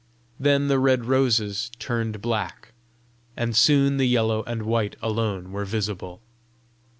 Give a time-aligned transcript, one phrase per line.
[0.39, 2.73] Then the red roses turned black,
[3.37, 6.23] and soon the yellow and white alone were visible.